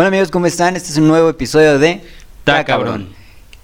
[0.00, 0.76] Hola amigos, ¿cómo están?
[0.76, 2.00] Este es un nuevo episodio de
[2.44, 3.08] Ta cabrón.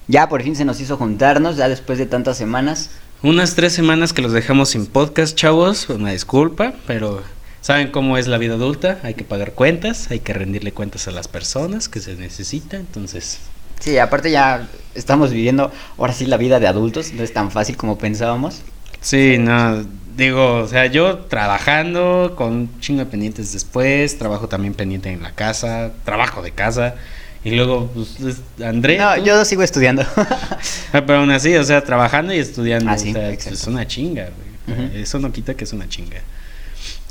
[0.08, 2.90] Ya por fin se nos hizo juntarnos, ya después de tantas semanas.
[3.22, 5.88] Unas tres semanas que los dejamos sin podcast, chavos.
[5.88, 7.22] Una disculpa, pero
[7.60, 8.98] saben cómo es la vida adulta.
[9.04, 12.78] Hay que pagar cuentas, hay que rendirle cuentas a las personas que se necesita.
[12.78, 13.38] Entonces,
[13.78, 14.66] Sí, aparte ya
[14.96, 18.62] estamos viviendo ahora sí la vida de adultos, no es tan fácil como pensábamos.
[19.00, 19.84] sí, no.
[20.16, 25.22] Digo, o sea, yo trabajando con un chingo de pendientes después, trabajo también pendiente en
[25.22, 26.94] la casa, trabajo de casa.
[27.42, 28.96] Y luego, pues, es- André.
[28.96, 29.24] No, ¿tú?
[29.24, 30.04] yo sigo estudiando.
[30.92, 32.90] Pero aún así, o sea, trabajando y estudiando.
[32.90, 33.58] Ah, sí, o sea, exacto.
[33.58, 34.30] es una chinga,
[34.66, 35.02] güey.
[35.02, 36.20] Eso no quita que es una chinga.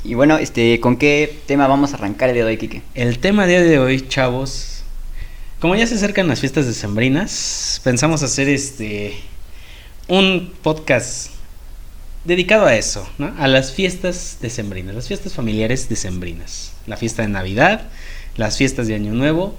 [0.02, 2.82] y bueno, este, ¿con qué tema vamos a arrancar el día de hoy, Kike?
[2.94, 4.82] El tema de hoy de hoy, chavos,
[5.60, 9.14] como ya se acercan las fiestas decembrinas, pensamos hacer este
[10.08, 11.30] un podcast
[12.24, 13.34] dedicado a eso, ¿no?
[13.38, 17.88] A las fiestas decembrinas, las fiestas familiares decembrinas, la fiesta de Navidad,
[18.36, 19.56] las fiestas de Año Nuevo,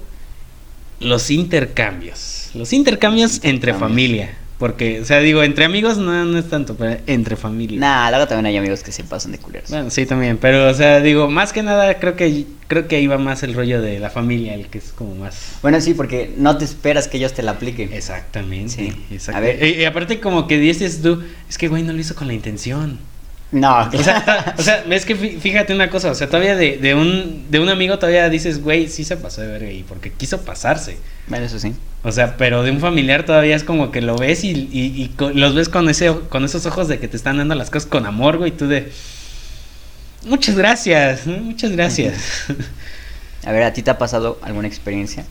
[1.00, 6.48] los intercambios, los intercambios entre familia, porque, o sea, digo, entre amigos no, no es
[6.48, 7.78] tanto, pero entre familia.
[7.78, 9.68] Nah, luego también hay amigos que se pasan de culeros.
[9.70, 13.06] Bueno, sí, también, pero, o sea, digo, más que nada, creo que creo que ahí
[13.06, 15.58] va más el rollo de la familia, el que es como más...
[15.62, 17.92] Bueno, sí, porque no te esperas que ellos te la apliquen.
[17.92, 18.92] Exactamente, Sí.
[19.12, 19.38] exacto.
[19.38, 19.62] A ver.
[19.64, 22.34] Y, y aparte como que dices tú, es que güey no lo hizo con la
[22.34, 22.98] intención.
[23.52, 26.78] No, O sea, o sea, es que fí- fíjate una cosa, o sea, todavía de,
[26.78, 30.10] de un de un amigo todavía dices, güey, sí se pasó de verga y porque
[30.12, 30.98] quiso pasarse.
[31.28, 31.72] bueno, eso sí.
[32.02, 35.08] O sea, pero de un familiar todavía es como que lo ves y, y- y
[35.16, 37.88] co- los ves con ese con esos ojos de que te están dando las cosas
[37.88, 38.92] con amor, güey, y tú de
[40.24, 41.36] Muchas gracias, ¿no?
[41.38, 42.46] muchas gracias.
[43.44, 45.24] A ver, ¿a ti te ha pasado alguna experiencia?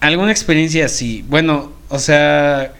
[0.00, 1.24] ¿Alguna experiencia así?
[1.28, 2.74] Bueno, o sea,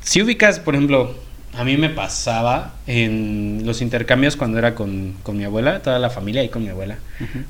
[0.00, 1.16] si ubicas, por ejemplo,
[1.54, 6.10] a mí me pasaba en los intercambios cuando era con, con mi abuela, toda la
[6.10, 6.98] familia ahí con mi abuela,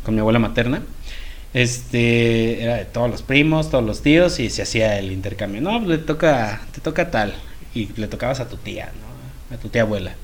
[0.05, 0.83] con mi abuela materna.
[1.53, 5.61] Este, era de todos los primos, todos los tíos y se hacía el intercambio.
[5.61, 7.35] No, le toca, te toca tal
[7.75, 9.57] y le tocabas a tu tía, ¿no?
[9.57, 10.15] A tu tía abuela.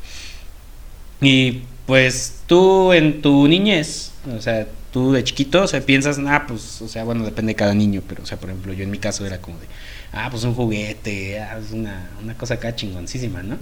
[1.20, 6.44] Y pues tú en tu niñez, o sea, tú de chiquito, o sea, piensas, ah,
[6.46, 8.90] pues, o sea, bueno, depende de cada niño, pero, o sea, por ejemplo, yo en
[8.90, 9.66] mi caso era como de,
[10.12, 13.58] ah, pues un juguete, ah, es una, una cosa acá chingoncísima, ¿no?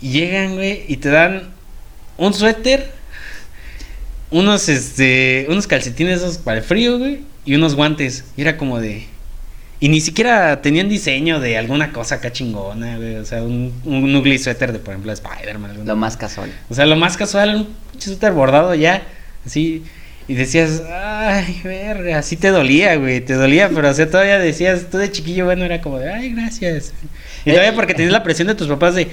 [0.00, 1.50] Y llegan, güey, y te dan
[2.16, 2.90] un suéter,
[4.30, 8.24] unos, este, unos calcetines esos para el frío, güey, y unos guantes.
[8.36, 9.06] Y era como de...
[9.82, 13.16] Y ni siquiera tenían diseño de alguna cosa acá chingona, güey.
[13.16, 15.86] O sea, un, un ugly suéter de, por ejemplo, Spider-Man.
[15.86, 16.52] Lo más casual.
[16.68, 19.02] o sea, lo más casual, un suéter bordado ya,
[19.46, 19.82] así.
[20.28, 24.86] Y decías, ay, verga, así te dolía, güey, te dolía, pero o sea, todavía decías,
[24.88, 26.92] tú de chiquillo, bueno, era como de, ay, gracias.
[27.44, 29.08] Y todavía porque tenías la presión de tus papás de,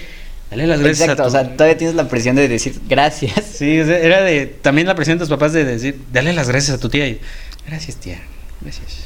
[0.51, 3.45] dale las gracias Exacto, a o sea, todavía tienes la presión de decir gracias.
[3.51, 6.49] Sí, o sea, era de, también la presión de tus papás de decir, dale las
[6.49, 7.19] gracias a tu tía y,
[7.65, 8.19] gracias, tía,
[8.61, 9.05] gracias.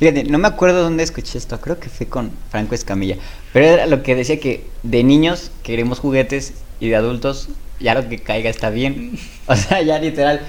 [0.00, 3.18] Fíjate, no me acuerdo dónde escuché esto, creo que fue con Franco Escamilla,
[3.52, 7.50] pero era lo que decía que de niños queremos juguetes y de adultos
[7.82, 9.18] ya lo que caiga está bien.
[9.46, 10.40] O sea, ya literal,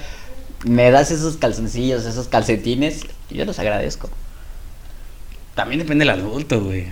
[0.64, 4.08] me das esos calzoncillos, esos calcetines y yo los agradezco.
[5.54, 6.86] También depende del adulto, güey.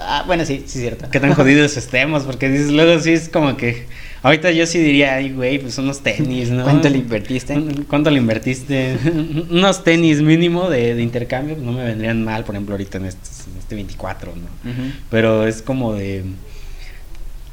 [0.00, 1.10] Ah, bueno, sí, sí es cierto.
[1.10, 3.86] Qué tan jodidos estemos, porque dices, luego sí es como que,
[4.22, 6.64] ahorita yo sí diría, ay, güey, pues unos tenis, ¿no?
[6.64, 7.62] ¿Cuánto le invertiste?
[7.88, 8.96] ¿Cuánto le invertiste?
[9.50, 13.06] Unos tenis mínimo de, de intercambio, pues no me vendrían mal, por ejemplo, ahorita en
[13.06, 14.72] este, en este 24, ¿no?
[15.10, 16.24] Pero es como de...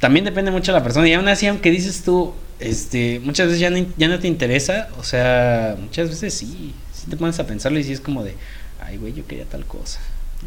[0.00, 1.06] También depende mucho de la persona.
[1.08, 4.88] Y aún así, aunque dices tú, este, muchas veces ya no, ya no te interesa,
[4.98, 8.34] o sea, muchas veces sí, sí te pones a pensarlo y sí es como de,
[8.80, 10.00] ay, güey, yo quería tal cosa.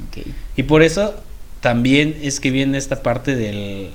[0.08, 0.26] Ok.
[0.58, 1.16] Y por eso
[1.62, 3.92] también es que viene esta parte del...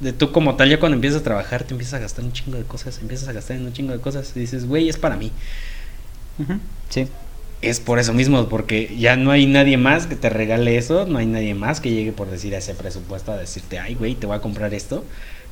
[0.00, 2.56] De tú como tal, ya cuando empiezas a trabajar, te empiezas a gastar un chingo
[2.56, 5.16] de cosas, empiezas a gastar en un chingo de cosas y dices, güey, es para
[5.16, 5.32] mí.
[6.88, 7.08] Sí.
[7.60, 11.18] Es por eso mismo, porque ya no hay nadie más que te regale eso, no
[11.18, 14.26] hay nadie más que llegue por decir a ese presupuesto a decirte, ay, güey, te
[14.26, 15.04] voy a comprar esto.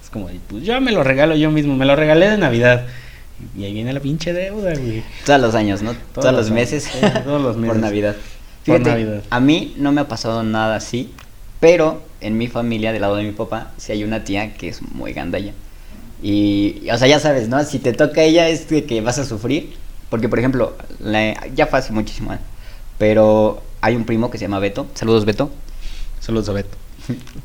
[0.02, 2.86] Es como, pues yo me lo regalo yo mismo, me lo regalé de Navidad.
[3.58, 5.02] Y ahí viene la pinche deuda, güey.
[5.24, 5.94] Todos los años, ¿no?
[6.14, 6.88] Todos, los los meses.
[6.94, 7.76] años, todos los Por meses.
[7.78, 8.16] Navidad.
[8.64, 9.22] Por Navidad.
[9.28, 11.12] a mí no me ha pasado nada así,
[11.60, 14.80] pero en mi familia, del lado de mi papá, sí hay una tía que es
[14.80, 15.52] muy gandalla.
[16.22, 17.62] Y, o sea, ya sabes, ¿no?
[17.64, 19.74] Si te toca ella es que vas a sufrir.
[20.10, 22.38] Porque, por ejemplo, la- ya fue hace muchísimo, ¿eh?
[22.98, 24.86] pero hay un primo que se llama Beto.
[24.94, 25.50] Saludos, Beto.
[26.20, 26.76] Saludos a Beto.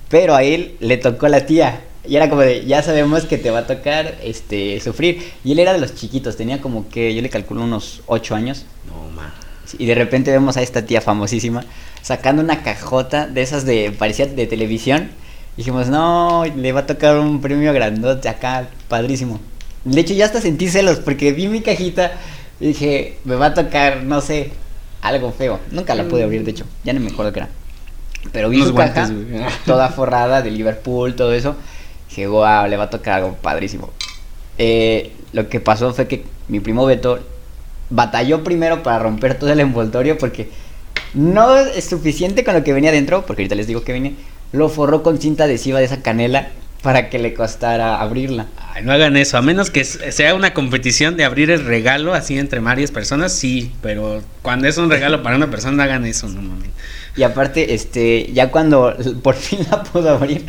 [0.09, 1.81] Pero a él le tocó la tía.
[2.07, 5.31] Y era como de, ya sabemos que te va a tocar este sufrir.
[5.43, 8.65] Y él era de los chiquitos, tenía como que, yo le calculo unos 8 años.
[8.87, 9.33] No, ma.
[9.77, 11.63] Y de repente vemos a esta tía famosísima
[12.01, 15.11] sacando una cajota de esas de, parecía de televisión.
[15.57, 19.39] Dijimos, no, le va a tocar un premio grandote acá, padrísimo.
[19.85, 22.11] De hecho, ya hasta sentí celos porque vi mi cajita
[22.61, 24.51] y dije, me va a tocar, no sé,
[25.01, 25.59] algo feo.
[25.71, 26.65] Nunca la pude abrir, de hecho.
[26.83, 27.49] Ya no me acuerdo qué era.
[28.31, 29.43] Pero vi Unos su guantes, caja, güey.
[29.65, 31.55] toda forrada de Liverpool, todo eso.
[32.07, 33.89] Dije, wow, le va a tocar algo padrísimo.
[34.59, 37.19] Eh, lo que pasó fue que mi primo Beto
[37.89, 40.49] batalló primero para romper todo el envoltorio porque
[41.15, 44.15] no es suficiente con lo que venía dentro, porque ahorita les digo que viene,
[44.51, 46.49] lo forró con cinta adhesiva de esa canela
[46.81, 48.47] para que le costara abrirla.
[48.57, 52.37] Ay, no hagan eso, a menos que sea una competición de abrir el regalo así
[52.37, 56.27] entre varias personas, sí, pero cuando es un regalo para una persona, no hagan eso,
[56.27, 56.69] no mames.
[57.15, 60.45] Y aparte, este, ya cuando por fin la pudo abrir,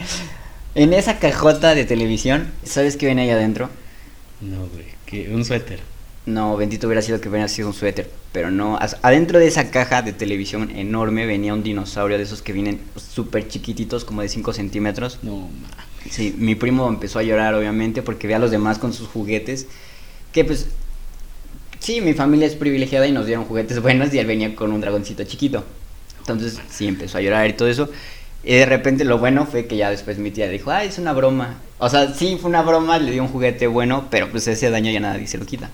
[0.75, 3.69] en esa cajota de televisión, ¿sabes qué viene ahí adentro?
[4.41, 5.81] No, güey, que un suéter.
[6.25, 8.79] No, bendito hubiera sido que hubiera sido un suéter, pero no.
[9.03, 13.49] Adentro de esa caja de televisión enorme venía un dinosaurio de esos que vienen súper
[13.49, 15.19] chiquititos, como de 5 centímetros.
[15.23, 15.92] No, ma.
[16.11, 19.67] Sí, mi primo empezó a llorar, obviamente, porque ve a los demás con sus juguetes.
[20.33, 20.67] Que pues,
[21.81, 24.81] sí, mi familia es privilegiada y nos dieron juguetes buenos y él venía con un
[24.81, 25.65] dragoncito chiquito.
[26.21, 27.91] Entonces, sí, empezó a llorar y todo eso.
[28.45, 31.13] Y de repente lo bueno fue que ya después mi tía dijo, ay, es una
[31.13, 31.59] broma.
[31.79, 34.91] O sea, sí, fue una broma, le dio un juguete bueno, pero pues ese daño
[34.91, 35.71] ya nadie se lo quita.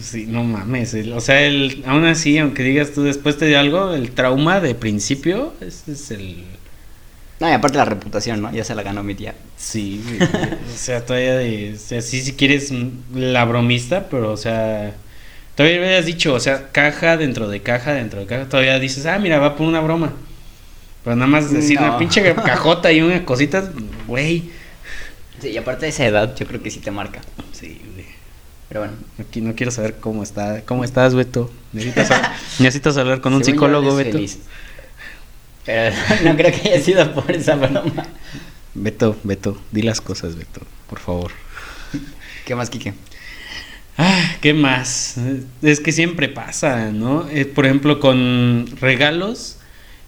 [0.00, 0.94] Sí, no mames.
[0.94, 4.60] el- o sea, el, aún así, aunque digas tú después te dio algo, el trauma
[4.60, 6.44] de principio, ese es el.
[7.40, 8.52] No, y aparte la reputación, ¿no?
[8.52, 9.34] Ya se la ganó mi tía.
[9.56, 11.74] Sí, o sea, todavía de.
[11.76, 12.72] O sea, sí, si quieres
[13.14, 14.94] la bromista, pero, o sea.
[15.54, 18.48] Todavía habías dicho, o sea, caja dentro de caja dentro de caja.
[18.48, 20.12] Todavía dices, ah, mira, va por una broma.
[21.04, 21.86] Pero nada más decir No.
[21.88, 23.68] una pinche cajota y una cosita,
[24.06, 24.50] güey.
[25.40, 27.20] Sí, y aparte de esa edad, yo creo que sí te marca.
[27.52, 28.06] Sí, güey.
[28.68, 28.94] Pero bueno.
[29.20, 31.50] Aquí no quiero saber cómo está, cómo estás, Beto.
[31.72, 32.30] Necesitas, hab-
[32.60, 34.12] necesitas hablar con un Según psicólogo, Beto.
[34.12, 34.38] feliz.
[35.68, 35.94] Pero
[36.24, 38.06] no creo que haya sido por esa broma.
[38.72, 41.30] Beto, Beto, di las cosas, Beto, por favor.
[42.46, 42.94] ¿Qué más, Kike?
[43.98, 45.16] Ah, ¿qué más?
[45.60, 47.28] Es que siempre pasa, ¿no?
[47.28, 49.58] Eh, por ejemplo, con regalos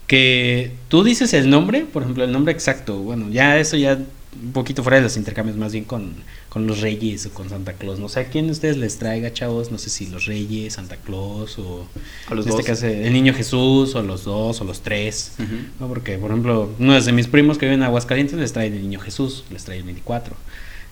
[0.07, 2.97] que tú dices el nombre, por ejemplo, el nombre exacto.
[2.97, 3.99] Bueno, ya eso ya
[4.33, 6.15] un poquito fuera de los intercambios, más bien con,
[6.49, 7.99] con los reyes o con Santa Claus.
[7.99, 9.73] No sé a quién de ustedes les traiga, chavos.
[9.73, 11.87] No sé si los reyes, Santa Claus o
[12.31, 15.33] O los en este caso el niño Jesús o los dos o los tres.
[15.81, 15.89] ¿no?
[15.89, 19.01] Porque, por ejemplo, uno de mis primos que viven en Aguascalientes les trae el niño
[19.01, 20.37] Jesús, les trae el 24.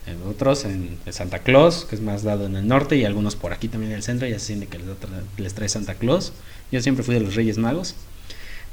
[0.07, 3.53] Eh, Otros en Santa Claus, que es más dado en el norte, y algunos por
[3.53, 4.87] aquí también en el centro, ya se siente que les,
[5.37, 6.33] les trae Santa Claus.
[6.71, 7.95] Yo siempre fui de los Reyes Magos.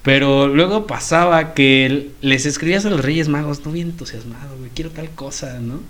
[0.06, 4.90] Pero luego pasaba que les escribías a los Reyes Magos, no bien entusiasmado, güey, quiero
[4.90, 5.80] tal cosa, ¿no?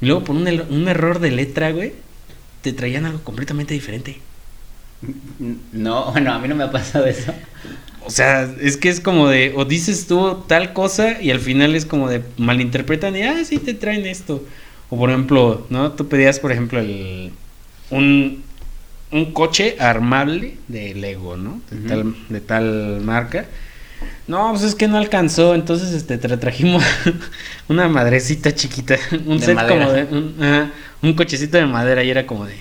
[0.00, 1.92] Y luego por un, un error de letra, güey,
[2.62, 4.18] te traían algo completamente diferente.
[5.72, 7.32] No, bueno, a mí no me ha pasado eso.
[8.04, 11.76] O sea, es que es como de, o dices tú tal cosa y al final
[11.76, 14.44] es como de malinterpretan y, ah, sí, te traen esto.
[14.90, 15.92] O por ejemplo, ¿no?
[15.92, 17.30] Tú pedías, por ejemplo, el,
[17.90, 18.42] un,
[19.10, 21.60] un coche armable de Lego, ¿no?
[21.70, 23.46] De, tal, de tal marca.
[24.26, 26.84] No, pues es que no alcanzó, entonces este, te trajimos
[27.68, 28.96] una madrecita chiquita,
[29.26, 29.78] un De set madera.
[29.80, 30.70] como de, un, ajá,
[31.02, 32.54] un cochecito de madera y era como de,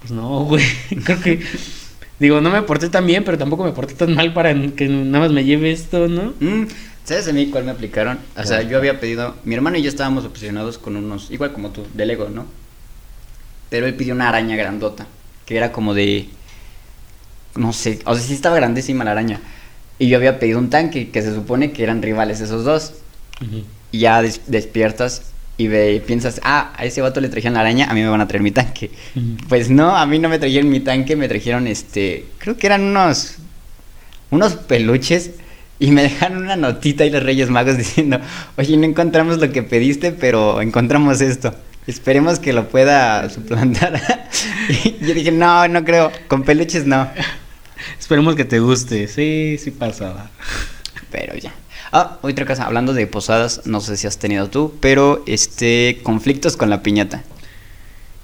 [0.00, 0.64] pues no, güey,
[1.04, 1.40] creo que,
[2.18, 5.24] digo, no me porté tan bien, pero tampoco me porté tan mal para que nada
[5.24, 6.34] más me lleve esto, ¿no?
[6.40, 6.66] Mm,
[7.04, 8.18] ¿Sabes a mí cuál me aplicaron?
[8.36, 9.36] O sea, yo había pedido.
[9.44, 11.30] Mi hermano y yo estábamos obsesionados con unos.
[11.30, 12.46] Igual como tú, de Lego, ¿no?
[13.70, 15.06] Pero él pidió una araña grandota.
[15.46, 16.28] Que era como de.
[17.54, 18.00] No sé.
[18.04, 19.40] O sea, sí estaba grandísima la araña.
[19.98, 21.10] Y yo había pedido un tanque.
[21.10, 22.92] Que se supone que eran rivales esos dos.
[23.92, 25.22] Y ya des- despiertas.
[25.58, 28.20] Y ve, piensas, ah, a ese vato le trajeron la araña, a mí me van
[28.20, 28.90] a traer mi tanque.
[29.48, 32.82] Pues no, a mí no me trajeron mi tanque, me trajeron este, creo que eran
[32.82, 33.36] unos,
[34.30, 35.30] unos peluches
[35.78, 38.20] y me dejaron una notita y los Reyes Magos diciendo,
[38.58, 41.54] oye, no encontramos lo que pediste, pero encontramos esto.
[41.86, 44.00] Esperemos que lo pueda suplantar.
[45.00, 47.08] yo dije, no, no creo, con peluches no.
[47.98, 50.30] Esperemos que te guste, sí, sí pasaba.
[51.10, 51.52] Pero ya.
[51.92, 56.56] Ah, otra cosa, hablando de posadas, no sé si has tenido tú, pero este, conflictos
[56.56, 57.22] con la piñata.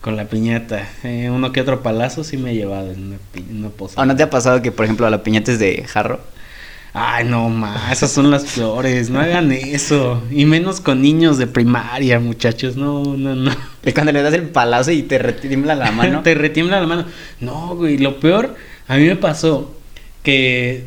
[0.01, 3.47] Con la piñata, eh, uno que otro palazo sí me he llevado en una, pi-
[3.49, 4.03] una posada.
[4.03, 6.21] ¿O no te ha pasado que, por ejemplo, la piñata es de jarro?
[6.95, 10.23] Ay, no, ma, esas son las flores, no hagan eso.
[10.31, 13.51] Y menos con niños de primaria, muchachos, no, no, no.
[13.85, 16.23] Y cuando le das el palazo y te retiembla la mano.
[16.23, 17.07] Te retiembla la mano.
[17.41, 18.55] No, güey, lo peor,
[18.89, 19.75] a mí me pasó
[20.23, 20.85] que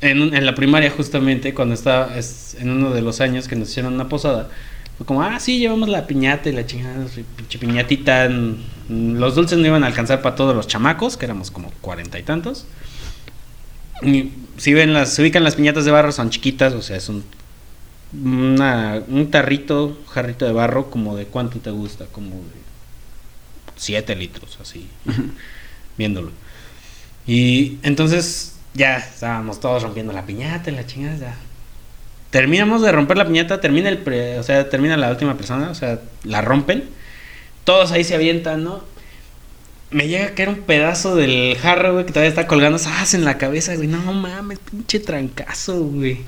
[0.00, 3.68] en, en la primaria justamente, cuando estaba es- en uno de los años que nos
[3.70, 4.50] hicieron una posada,
[4.98, 8.28] fue como, ah, sí, llevamos la piñata y la chingada, pinche piñatita.
[8.88, 12.22] Los dulces no iban a alcanzar para todos los chamacos, que éramos como cuarenta y
[12.24, 12.66] tantos.
[14.58, 17.24] Si ven las, se ubican las piñatas de barro, son chiquitas, o sea, es un,
[18.12, 22.60] una- un tarrito, jarrito de barro, como de cuánto te gusta, como de
[23.76, 24.88] 7 litros, así,
[25.98, 26.30] viéndolo.
[27.26, 31.16] Y entonces ya estábamos todos rompiendo la piñata y la chingada.
[31.18, 31.36] ya.
[32.30, 35.74] Terminamos de romper la piñata, termina el pre- o sea, termina la última persona, o
[35.74, 36.84] sea, la rompen.
[37.64, 38.84] Todos ahí se avientan, ¿no?
[39.90, 43.14] Me llega a caer un pedazo del jarro, güey, que todavía está colgando ¡zas!
[43.14, 43.86] en la cabeza, güey.
[43.88, 46.18] No mames, pinche trancazo, güey.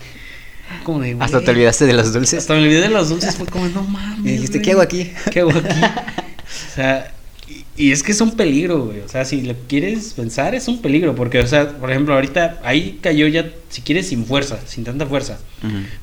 [0.84, 1.44] Como de, Hasta güey.
[1.44, 2.38] te olvidaste de los dulces.
[2.40, 4.26] Hasta me olvidé de los dulces, fue como, no mames.
[4.26, 4.64] Y dijiste, güey.
[4.64, 5.12] ¿qué hago aquí?
[5.32, 5.68] ¿Qué hago aquí?
[5.68, 7.12] O sea,
[7.48, 9.00] y, y es que es un peligro, güey.
[9.00, 11.14] O sea, si le quieres pensar, es un peligro.
[11.16, 15.06] Porque, o sea, por ejemplo, ahorita ahí cayó ya, si quieres, sin fuerza, sin tanta
[15.06, 15.38] fuerza.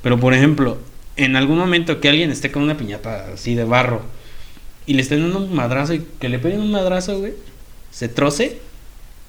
[0.01, 0.77] Pero, por ejemplo,
[1.15, 4.01] en algún momento que alguien esté con una piñata así de barro
[4.85, 7.33] y le estén dando un madrazo y que le peguen un madrazo, güey,
[7.91, 8.59] se troce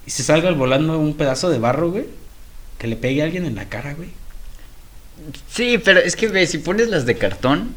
[0.06, 2.06] y se salga volando un pedazo de barro, güey,
[2.78, 4.10] que le pegue a alguien en la cara, güey.
[5.48, 7.74] Sí, pero es que, ve, si pones las de cartón,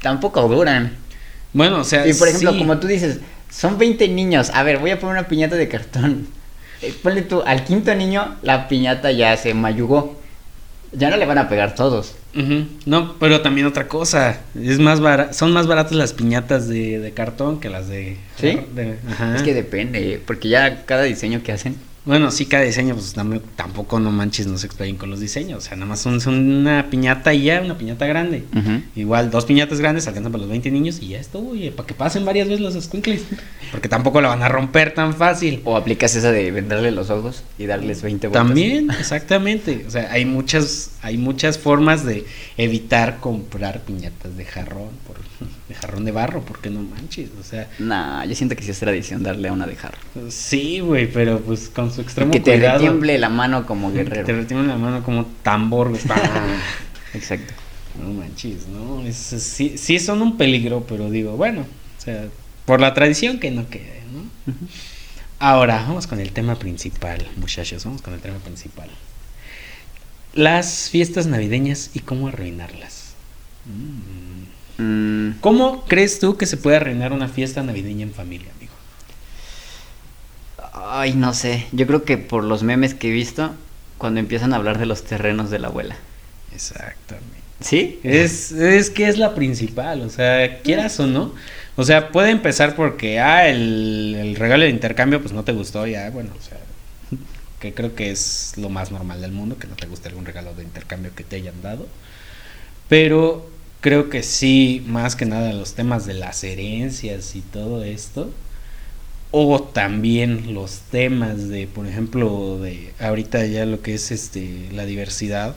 [0.00, 0.96] tampoco duran.
[1.52, 2.58] Bueno, o sea, Y por ejemplo, sí.
[2.58, 3.18] como tú dices,
[3.50, 4.50] son 20 niños.
[4.54, 6.28] A ver, voy a poner una piñata de cartón.
[6.80, 10.16] Eh, ponle tú, al quinto niño, la piñata ya se mayugó.
[10.92, 12.14] Ya no le van a pegar todos.
[12.36, 12.66] Ujú.
[12.86, 15.00] No, pero también otra cosa, es más
[15.34, 18.16] son más baratas las piñatas de, de cartón que las de...
[18.40, 18.58] ¿Sí?
[18.74, 19.36] de- ajá.
[19.36, 21.76] Es que depende, porque ya cada diseño que hacen.
[22.04, 25.58] Bueno, sí, cada diseño, pues tam- tampoco no manches, no se explayen con los diseños,
[25.58, 28.44] o sea, nada más son, son una piñata y ya, una piñata grande.
[28.96, 31.92] Igual, dos piñatas grandes alcanzan para los 20 niños y ya estuvo, oye, para que
[31.92, 33.24] pasen varias veces los squinkles,
[33.72, 35.60] porque tampoco la van a romper tan fácil.
[35.64, 38.46] O aplicas esa de venderle los ojos y darles 20 vueltas.
[38.46, 39.84] También, exactamente.
[39.86, 42.24] O sea, hay muchas, hay muchas formas de
[42.56, 45.16] evitar comprar piñatas de jarrón, por,
[45.68, 47.30] de jarrón de barro, porque no manches.
[47.40, 49.98] O sea, Nah, yo siento que sí es tradición darle a una de jarro.
[50.30, 52.78] sí, güey, pero pues con su extremo que te cuidado.
[52.78, 54.26] retiemble la mano como Te guerrero.
[54.38, 56.02] retiembla la mano como tambor, güey.
[57.14, 57.54] Exacto.
[58.02, 59.02] no manches, ¿no?
[59.06, 62.26] Es, sí, sí son un peligro, pero digo, bueno, o sea,
[62.64, 64.52] por la tradición que no quede, ¿no?
[65.40, 68.90] Ahora, vamos con el tema principal, muchachos, vamos con el tema principal.
[70.38, 73.14] Las fiestas navideñas y cómo arruinarlas.
[73.66, 74.82] Mm.
[74.82, 78.72] Mm, ¿Cómo crees tú que se puede arruinar una fiesta navideña en familia, amigo?
[80.72, 81.66] ay, no sé.
[81.72, 83.50] Yo creo que por los memes que he visto,
[83.98, 85.96] cuando empiezan a hablar de los terrenos de la abuela.
[86.54, 87.36] Exactamente.
[87.58, 87.98] ¿Sí?
[88.04, 91.34] Es, es que es la principal, o sea, quieras o no.
[91.74, 95.84] O sea, puede empezar porque, ah, el, el regalo de intercambio, pues no te gustó,
[95.84, 96.58] ya, bueno, o sea,
[97.60, 100.54] que creo que es lo más normal del mundo, que no te guste algún regalo
[100.54, 101.86] de intercambio que te hayan dado.
[102.88, 103.48] Pero
[103.80, 108.32] creo que sí, más que nada los temas de las herencias y todo esto.
[109.30, 114.86] O también los temas de, por ejemplo, de ahorita ya lo que es este la
[114.86, 115.56] diversidad.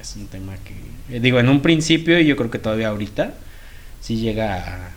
[0.00, 3.34] Es un tema que, eh, digo, en un principio y yo creo que todavía ahorita
[4.00, 4.90] sí llega a,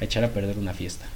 [0.00, 1.06] a echar a perder una fiesta.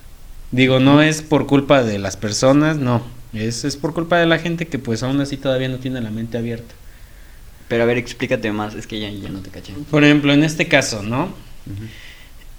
[0.53, 3.16] Digo, no es por culpa de las personas, no.
[3.37, 6.11] Es, es por culpa de la gente que pues aún así todavía no tiene la
[6.11, 6.75] mente abierta.
[7.69, 9.73] Pero a ver, explícate más, es que ya, ya no te caché.
[9.91, 11.35] Por ejemplo, en este caso, ¿no?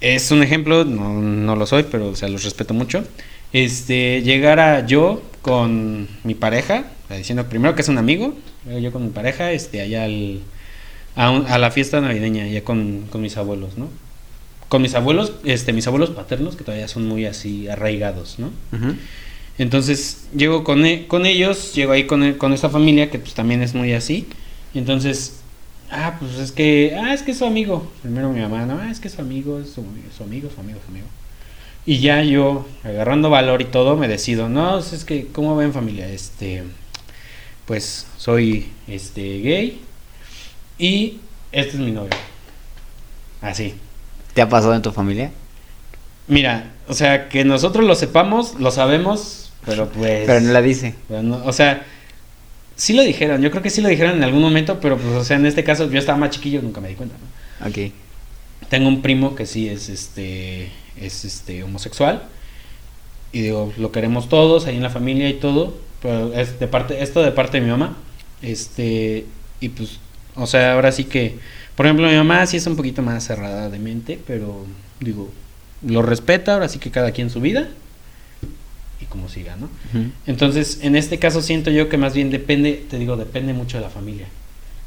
[0.00, 3.04] Es un ejemplo, no, no lo soy, pero o sea, los respeto mucho.
[3.52, 9.02] Este, llegara yo con mi pareja, diciendo primero que es un amigo, luego yo con
[9.04, 10.40] mi pareja, este, allá al,
[11.16, 13.88] a, un- a la fiesta navideña, allá con, con mis abuelos, ¿no?
[14.68, 18.50] Con mis abuelos, este, mis abuelos paternos, que todavía son muy así arraigados, ¿no?
[19.58, 23.34] Entonces llego con, e- con ellos, llego ahí con, e- con esta familia que pues
[23.34, 24.26] también es muy así.
[24.74, 25.40] Entonces,
[25.90, 27.90] ah, pues es que, ah, es que es su amigo.
[28.02, 29.84] Primero mi mamá, no, ah, es que es su amigo, es su,
[30.16, 31.06] su amigo, su amigo, su amigo.
[31.86, 36.06] Y ya yo, agarrando valor y todo, me decido, no, es que, ¿cómo ven familia?
[36.08, 36.62] Este,
[37.64, 39.80] pues soy, este, gay
[40.78, 41.18] y
[41.50, 42.10] este es mi novio.
[43.40, 43.74] Así.
[44.34, 45.30] ¿Te ha pasado en tu familia?
[46.26, 50.26] Mira, o sea, que nosotros lo sepamos, lo sabemos, pero pues...
[50.26, 50.94] Pero no la dice.
[51.08, 51.84] Pero no- o sea,
[52.76, 55.24] sí lo dijeron, yo creo que sí lo dijeron en algún momento, pero pues, o
[55.24, 57.16] sea, en este caso yo estaba más chiquillo, nunca me di cuenta,
[57.60, 57.66] ¿no?
[57.68, 57.92] Ok.
[58.68, 60.70] Tengo un primo que sí es este,
[61.00, 62.22] es este homosexual,
[63.32, 67.02] y digo, lo queremos todos ahí en la familia y todo, pero es de parte,
[67.02, 67.96] esto de parte de mi mamá,
[68.42, 69.26] este,
[69.60, 69.98] y pues,
[70.34, 71.38] o sea, ahora sí que,
[71.76, 74.64] por ejemplo, mi mamá sí es un poquito más cerrada de mente, pero
[75.00, 75.30] digo,
[75.82, 77.68] lo respeta, ahora sí que cada quien su vida,
[79.08, 79.68] como siga, ¿no?
[80.26, 83.84] Entonces, en este caso siento yo que más bien depende, te digo, depende mucho de
[83.84, 84.26] la familia.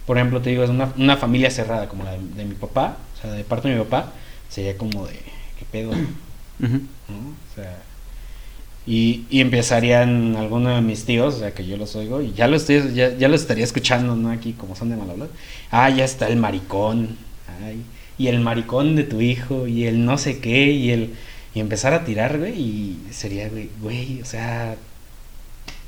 [0.06, 2.98] Por ejemplo, te digo, es una, una familia cerrada como la de, de mi papá,
[3.18, 4.14] o sea, de parte de mi papá,
[4.50, 5.92] sería como de, ¿qué pedo?
[5.92, 7.78] O sea,
[8.86, 12.48] y, y empezarían algunos de mis tíos, o sea, que yo los oigo, y ya
[12.48, 14.32] lo estoy, ya, ya lo estaría escuchando, ¿no?
[14.32, 15.30] Aquí, como son de mal hablar.
[15.70, 17.16] Ah, ya está el maricón,
[17.64, 17.82] ay,
[18.18, 21.14] y el maricón de tu hijo, y el no sé qué, y el...
[21.54, 23.50] Y empezar a tirar, güey, y sería,
[23.82, 24.76] güey, o sea...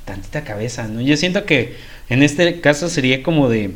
[0.04, 1.00] tantita cabeza, ¿no?
[1.00, 1.76] Yo siento que
[2.10, 3.72] en este caso sería como de,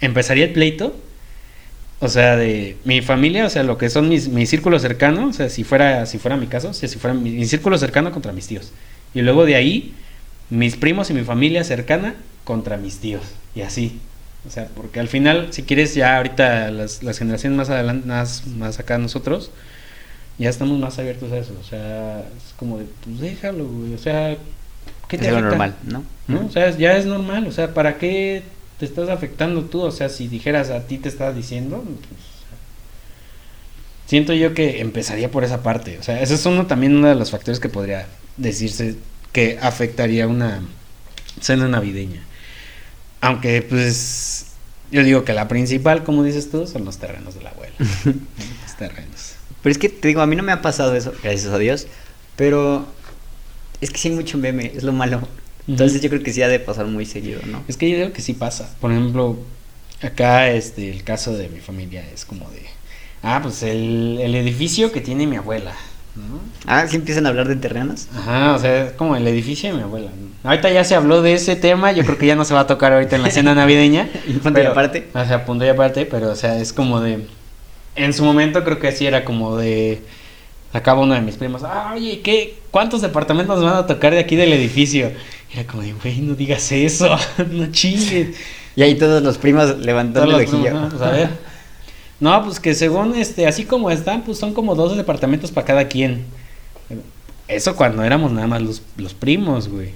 [0.00, 0.96] empezaría el pleito,
[2.00, 5.32] o sea, de mi familia, o sea, lo que son mis, mi círculo cercano, o
[5.32, 8.32] sea, si fuera, si fuera mi caso, o si fuera mi, mi círculo cercano contra
[8.32, 8.72] mis tíos.
[9.14, 9.94] Y luego de ahí,
[10.48, 13.22] mis primos y mi familia cercana contra mis tíos.
[13.54, 13.98] Y así.
[14.46, 18.46] O sea, porque al final, si quieres, ya ahorita las, las generaciones más adelante, más,
[18.46, 19.50] más acá nosotros,
[20.38, 21.54] ya estamos más abiertos a eso.
[21.60, 23.94] O sea, es como de, pues déjalo, güey.
[23.94, 24.36] O sea,
[25.08, 25.40] ¿qué Es te afecta?
[25.40, 26.04] normal, ¿no?
[26.26, 26.46] ¿no?
[26.46, 28.42] O sea, ya es normal, o sea, ¿para qué
[28.78, 29.80] te estás afectando tú?
[29.82, 32.20] O sea, si dijeras a ti te estás diciendo, pues,
[34.06, 35.98] siento yo que empezaría por esa parte.
[35.98, 38.96] O sea, ese es uno también uno de los factores que podría decirse
[39.32, 40.62] que afectaría una
[41.40, 42.22] cena navideña.
[43.20, 44.46] Aunque, pues,
[44.90, 47.74] yo digo que la principal, como dices tú, son los terrenos de la abuela.
[48.04, 49.37] los terrenos.
[49.62, 51.86] Pero es que te digo, a mí no me ha pasado eso, gracias a Dios.
[52.36, 52.86] Pero
[53.80, 55.20] es que sí hay mucho meme, es lo malo.
[55.66, 57.62] Entonces yo creo que sí ha de pasar muy seguido, ¿no?
[57.68, 58.74] Es que yo digo que sí pasa.
[58.80, 59.38] Por ejemplo,
[60.02, 62.62] acá este el caso de mi familia es como de
[63.22, 65.74] ah, pues el, el edificio que tiene mi abuela,
[66.16, 66.40] ¿no?
[66.66, 68.08] Ah, sí empiezan a hablar de terrenos.
[68.16, 70.10] Ajá, o sea, es como el edificio de mi abuela.
[70.10, 70.48] ¿no?
[70.48, 72.66] Ahorita ya se habló de ese tema, yo creo que ya no se va a
[72.66, 74.08] tocar ahorita en la cena navideña.
[74.42, 75.08] Punto y aparte.
[75.14, 77.26] O sea, punto y aparte, pero o sea, es como de
[77.98, 80.00] en su momento creo que sí era como de
[80.72, 82.58] acaba uno de mis primos, ah, oye, ¿qué?
[82.70, 85.12] ¿Cuántos departamentos van a tocar de aquí del edificio?
[85.50, 87.16] Y era como de, güey, no digas eso,
[87.50, 88.36] no chingues.
[88.76, 90.88] Y ahí todos los primos levantando el ojillo.
[90.90, 91.30] Pues, a ver.
[92.20, 95.88] No, pues que según este, así como están, pues son como dos departamentos para cada
[95.88, 96.24] quien.
[97.46, 99.90] Eso cuando éramos nada más los, los primos, güey.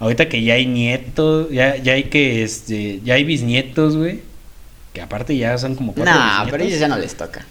[0.00, 4.22] Ahorita que ya hay nietos, ya, ya hay que, este, ya hay bisnietos, güey.
[4.98, 7.46] Que aparte ya son como cuatro Nah, pero ellos ya no les toca.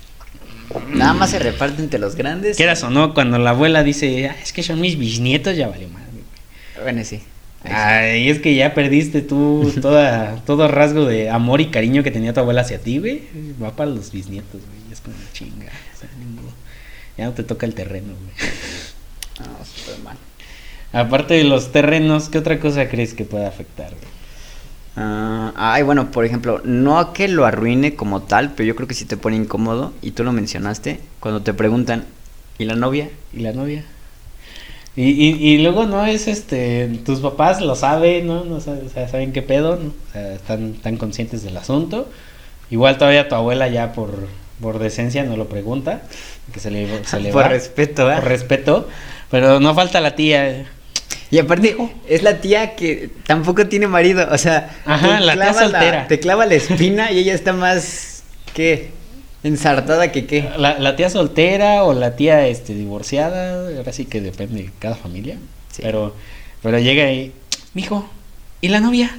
[0.89, 2.57] Nada más se reparten entre los grandes.
[2.57, 5.87] Quieras o no, cuando la abuela dice, "Ah, es que son mis bisnietos, ya valió
[5.87, 6.83] más, güey.
[6.83, 7.21] Bueno, sí.
[7.63, 7.73] Ahí sí.
[7.73, 12.33] Ay, es que ya perdiste tú toda, todo rasgo de amor y cariño que tenía
[12.33, 13.21] tu abuela hacia ti, güey.
[13.63, 14.91] Va para los bisnietos, güey.
[14.91, 15.67] Es como chinga.
[15.67, 16.09] o sea,
[17.17, 18.49] ya no te toca el terreno, güey.
[19.39, 20.17] No, súper mal.
[20.91, 24.16] Aparte de los terrenos, ¿qué otra cosa crees que pueda afectar, güey?
[24.97, 28.87] Ah, ay, bueno, por ejemplo, no a que lo arruine como tal, pero yo creo
[28.87, 32.05] que sí te pone incómodo, y tú lo mencionaste, cuando te preguntan,
[32.57, 33.09] ¿y la novia?
[33.31, 33.85] ¿Y la novia?
[34.95, 38.43] Y, y, luego no es este, tus papás lo saben, ¿no?
[38.45, 39.73] no o sea, saben qué pedo.
[39.75, 42.09] O sea, están, están conscientes del asunto.
[42.71, 44.27] Igual todavía tu abuela ya por,
[44.59, 46.01] por decencia no lo pregunta,
[46.51, 48.15] que se le, se le Por va, respeto, ¿eh?
[48.15, 48.89] por respeto,
[49.29, 50.65] pero no falta la tía.
[51.29, 51.75] Y aparte,
[52.07, 56.07] es la tía que tampoco tiene marido, o sea, Ajá, te la tía soltera.
[56.07, 58.91] te clava la espina y ella está más, ¿qué?
[59.43, 60.49] Ensartada que qué.
[60.57, 64.95] La, la tía soltera o la tía este divorciada, ahora sí que depende de cada
[64.95, 65.37] familia.
[65.71, 65.81] Sí.
[65.83, 66.15] Pero,
[66.63, 67.33] pero llega y,
[67.73, 68.09] mijo,
[68.61, 69.15] ¿y la novia?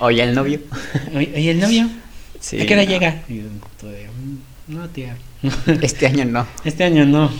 [0.00, 0.60] Oye, el novio.
[1.12, 1.88] ¿Y y el novio?
[2.40, 2.90] Sí, ¿A qué hora no.
[2.90, 3.22] llega?
[3.28, 4.36] "Mm,
[4.68, 5.16] no, tía.
[5.82, 6.46] Este año no.
[6.64, 7.30] Este año no.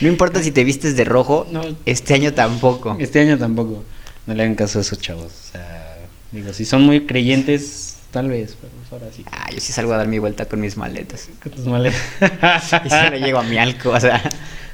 [0.00, 1.62] No importa si te vistes de rojo, No.
[1.86, 2.96] este año tampoco.
[2.98, 3.84] Este año tampoco.
[4.26, 5.26] No le hagan caso a esos chavos.
[5.26, 5.98] O sea,
[6.32, 9.24] digo, si son muy creyentes, tal vez, pero pues ahora sí.
[9.30, 11.28] Ah, yo sí salgo a dar mi vuelta con mis maletas.
[11.42, 11.94] Con tus males.
[12.84, 14.22] Y si no llego a mi alco, o sea.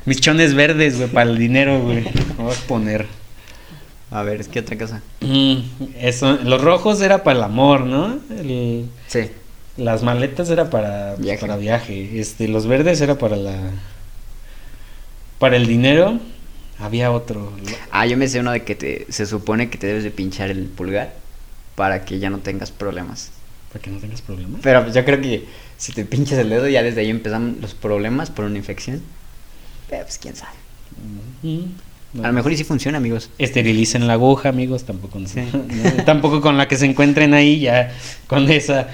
[0.07, 2.03] Mis chones verdes, güey, para el dinero, güey.
[2.39, 3.07] Me voy a poner.
[4.11, 5.03] A ver, es que otra cosa.
[5.21, 5.57] Mm,
[6.01, 8.19] eso, los rojos era para el amor, ¿no?
[8.31, 9.31] El- Sí.
[9.77, 11.41] las maletas era para Viaje.
[11.41, 12.19] para viaje.
[12.19, 13.53] Este, los verdes era para la
[15.40, 16.20] para el dinero.
[16.79, 17.53] Había otro.
[17.90, 20.50] Ah, yo me sé uno de que te, se supone que te debes de pinchar
[20.50, 21.12] el pulgar
[21.74, 23.31] para que ya no tengas problemas.
[23.72, 24.61] Para que no tengas problemas.
[24.62, 25.44] Pero pues yo creo que
[25.76, 29.03] si te pinchas el dedo ya desde ahí empiezan los problemas por una infección.
[29.90, 30.53] Pero pues quién sabe.
[31.42, 33.29] Mm, A lo mejor y sí funciona, amigos.
[33.38, 35.40] Esterilicen la aguja, amigos, tampoco no- Sí.
[35.53, 37.92] no, tampoco con la que se encuentren ahí ya
[38.26, 38.88] con esa.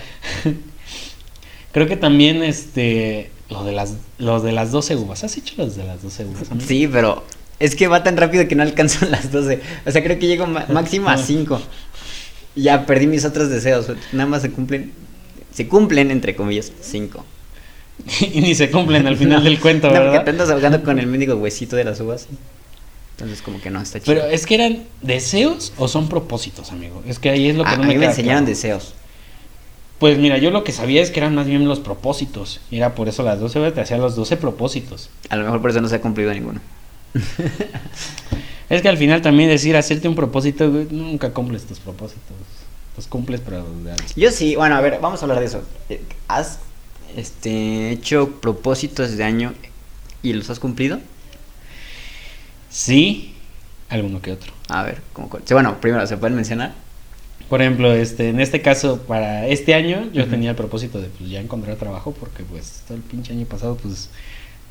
[1.72, 5.24] Creo que también este lo de las los de las 12 uvas.
[5.24, 6.50] ¿Has hecho los de las 12 uvas?
[6.50, 6.66] amigo?
[6.66, 7.24] Sí, pero
[7.60, 9.60] es que va tan rápido que no alcanzan las 12.
[9.86, 11.60] O sea, creo que llego máximo a 5.
[12.56, 13.86] Ya perdí mis otros deseos.
[14.12, 14.92] Nada más se cumplen.
[15.52, 17.24] Se cumplen, entre comillas, 5.
[18.32, 20.24] y ni se cumplen al final del cuento, No, porque ¿verdad?
[20.24, 22.26] te andas ahogando con el mendigo huesito de las uvas.
[23.12, 24.14] Entonces, como que no está chido.
[24.14, 27.02] Pero es que eran deseos o son propósitos, amigo.
[27.06, 28.46] Es que ahí es lo que Ah, no a me mí me enseñaron claro.
[28.54, 28.94] deseos.
[29.98, 32.60] Pues mira, yo lo que sabía es que eran más bien los propósitos.
[32.70, 35.08] Y era por eso las 12 uvas te hacían los 12 propósitos.
[35.30, 36.60] A lo mejor por eso no se ha cumplido ninguno.
[38.68, 42.36] Es que al final también decir hacerte un propósito, güey, nunca cumples tus propósitos.
[42.96, 45.62] Los cumples, pero de- Yo sí, bueno, a ver, vamos a hablar de eso.
[46.28, 46.58] ¿Has
[47.16, 49.54] este, hecho propósitos de año
[50.22, 50.98] y los has cumplido?
[52.70, 53.34] Sí,
[53.88, 54.52] alguno que otro.
[54.68, 55.00] A ver.
[55.44, 56.74] Sí, bueno, primero, ¿se pueden mencionar?
[57.48, 61.30] Por ejemplo, este, en este caso, para este año, yo tenía el propósito de pues,
[61.30, 64.10] ya encontrar trabajo, porque pues todo el pinche año pasado, pues,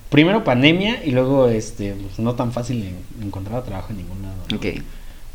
[0.09, 4.35] primero pandemia y luego, este, pues, no tan fácil en- encontrar trabajo en ningún lado.
[4.49, 4.57] ¿no?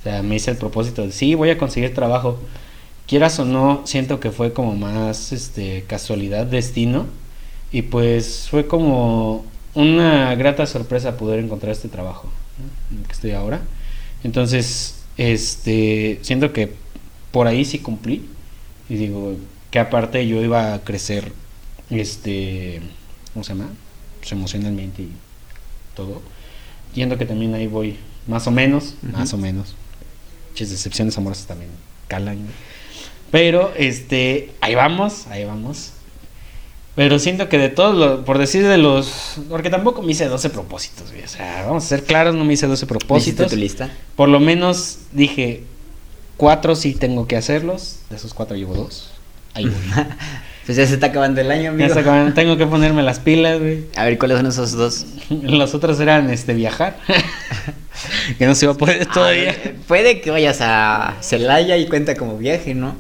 [0.01, 2.39] O sea, me hice el propósito de sí, voy a conseguir trabajo.
[3.07, 7.07] Quieras o no, siento que fue como más este casualidad, destino.
[7.73, 12.97] Y pues fue como una grata sorpresa poder encontrar este trabajo ¿no?
[12.97, 13.61] en el que estoy ahora.
[14.25, 16.75] Entonces, este, siento que
[17.31, 18.29] por ahí sí cumplí.
[18.89, 19.37] Y digo,
[19.71, 21.33] que aparte yo iba a crecer,
[21.91, 22.81] este,
[23.33, 23.71] ¿cómo se llama?
[24.19, 25.13] Pues emocionalmente y
[25.95, 26.23] todo.
[26.95, 29.75] Siento que también ahí voy, más o menos, más o menos.
[30.51, 31.71] Muchas decepciones amorosas también
[32.09, 32.39] calan.
[33.31, 35.93] Pero, este, ahí vamos, ahí vamos.
[36.97, 40.51] Pero siento que de todos, los, por decir de los, porque tampoco me hice 12
[40.51, 43.51] propósitos, güey, o sea, vamos a ser claros, no me hice 12 ¿Hiciste propósitos.
[43.51, 43.91] tu lista?
[44.17, 45.63] Por lo menos dije,
[46.41, 49.11] cuatro sí tengo que hacerlos, de esos cuatro llevo dos.
[49.53, 49.75] Ahí voy.
[50.65, 51.89] Pues ya se está acabando el año, Ya amigo.
[51.89, 53.87] está acabando, tengo que ponerme las pilas, güey.
[53.97, 55.05] A ver, ¿cuáles son esos dos?
[55.31, 56.97] Los otros eran este viajar.
[58.39, 59.57] que no se va a poder todavía.
[59.65, 62.95] Ah, puede que vayas a Celaya y cuenta como viaje, ¿no?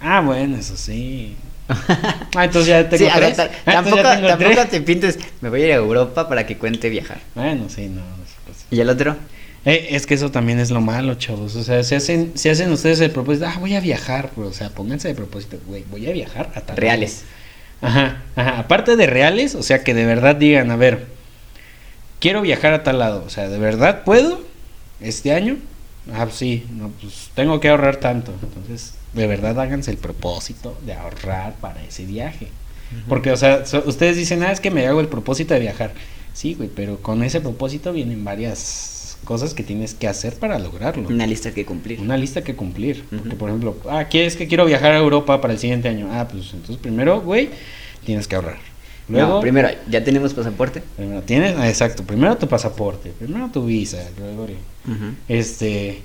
[0.00, 1.34] Ah, bueno, eso sí.
[2.36, 3.50] Ah, entonces ya tengo sí, ver, tres.
[3.66, 4.70] Ah, tampoco, ya tengo tampoco tres.
[4.70, 7.18] te pintes, me voy a ir a Europa para que cuente viajar.
[7.34, 8.02] Bueno, sí, no.
[8.46, 8.64] pues.
[8.70, 9.16] ¿Y el otro?
[9.64, 11.54] Eh, es que eso también es lo malo, chavos.
[11.56, 14.52] O sea, si hacen, si hacen ustedes el propósito, ah, voy a viajar, pues, o
[14.52, 17.24] sea, pónganse de propósito, güey, voy a viajar a tal Reales.
[17.80, 18.58] Ajá, ajá.
[18.58, 21.06] Aparte de reales, o sea, que de verdad digan, a ver,
[22.20, 24.40] quiero viajar a tal lado, o sea, ¿de verdad puedo
[25.00, 25.56] este año?
[26.12, 28.32] Ah, pues sí, no, pues tengo que ahorrar tanto.
[28.42, 32.48] Entonces, de verdad háganse el propósito de ahorrar para ese viaje.
[33.06, 35.92] Porque, o sea, so- ustedes dicen, ah, es que me hago el propósito de viajar.
[36.32, 41.08] Sí, güey, pero con ese propósito vienen varias cosas que tienes que hacer para lograrlo.
[41.08, 42.00] Una lista que cumplir.
[42.00, 43.04] Una lista que cumplir.
[43.10, 46.08] Porque, por ejemplo, ah, ¿quieres que quiero viajar a Europa para el siguiente año?
[46.10, 47.50] Ah, pues entonces primero, güey,
[48.04, 48.58] tienes que ahorrar.
[49.08, 50.82] Luego, No, primero, ¿ya tenemos pasaporte?
[50.96, 54.46] primero tienes, ah, exacto, primero tu pasaporte, primero tu visa, luego,
[55.28, 56.02] este,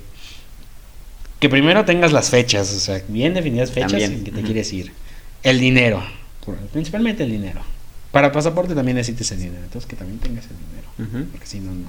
[1.38, 4.72] que primero tengas las fechas, o sea, bien definidas fechas También, en que te quieres
[4.72, 4.92] ir.
[5.42, 6.02] El dinero,
[6.72, 7.60] principalmente el dinero.
[8.10, 10.74] Para pasaporte también necesitas el dinero, entonces que también tengas el dinero
[11.30, 11.88] porque si no, no.